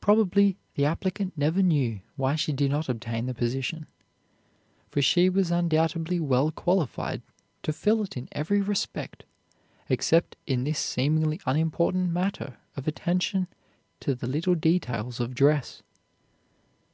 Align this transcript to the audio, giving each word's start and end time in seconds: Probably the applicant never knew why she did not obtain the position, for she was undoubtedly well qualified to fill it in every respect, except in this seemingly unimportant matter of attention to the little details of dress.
Probably 0.00 0.56
the 0.76 0.86
applicant 0.86 1.36
never 1.36 1.60
knew 1.62 2.00
why 2.16 2.36
she 2.36 2.54
did 2.54 2.70
not 2.70 2.88
obtain 2.88 3.26
the 3.26 3.34
position, 3.34 3.86
for 4.88 5.02
she 5.02 5.28
was 5.28 5.50
undoubtedly 5.50 6.18
well 6.18 6.50
qualified 6.50 7.20
to 7.62 7.70
fill 7.70 8.02
it 8.02 8.16
in 8.16 8.30
every 8.32 8.62
respect, 8.62 9.26
except 9.90 10.36
in 10.46 10.64
this 10.64 10.78
seemingly 10.78 11.38
unimportant 11.44 12.12
matter 12.12 12.56
of 12.78 12.88
attention 12.88 13.46
to 14.00 14.14
the 14.14 14.26
little 14.26 14.54
details 14.54 15.20
of 15.20 15.34
dress. 15.34 15.82